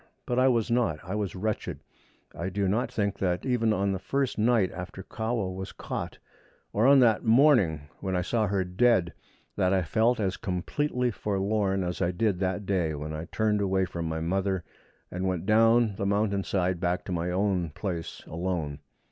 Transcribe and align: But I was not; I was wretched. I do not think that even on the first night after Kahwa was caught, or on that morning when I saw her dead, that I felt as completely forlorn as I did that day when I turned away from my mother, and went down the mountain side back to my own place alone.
But 0.25 0.39
I 0.39 0.47
was 0.47 0.71
not; 0.71 0.97
I 1.03 1.13
was 1.13 1.35
wretched. 1.35 1.79
I 2.33 2.49
do 2.49 2.67
not 2.67 2.91
think 2.91 3.19
that 3.19 3.45
even 3.45 3.71
on 3.71 3.91
the 3.91 3.99
first 3.99 4.35
night 4.39 4.71
after 4.71 5.03
Kahwa 5.03 5.53
was 5.55 5.71
caught, 5.71 6.17
or 6.73 6.87
on 6.87 7.01
that 7.01 7.23
morning 7.23 7.81
when 7.99 8.15
I 8.15 8.23
saw 8.23 8.47
her 8.47 8.63
dead, 8.63 9.13
that 9.57 9.73
I 9.73 9.83
felt 9.83 10.19
as 10.19 10.37
completely 10.37 11.11
forlorn 11.11 11.83
as 11.83 12.01
I 12.01 12.09
did 12.09 12.39
that 12.39 12.65
day 12.65 12.95
when 12.95 13.13
I 13.13 13.25
turned 13.25 13.61
away 13.61 13.85
from 13.85 14.09
my 14.09 14.21
mother, 14.21 14.63
and 15.11 15.27
went 15.27 15.45
down 15.45 15.97
the 15.97 16.07
mountain 16.07 16.43
side 16.43 16.79
back 16.79 17.05
to 17.05 17.11
my 17.11 17.29
own 17.29 17.69
place 17.69 18.23
alone. 18.25 18.79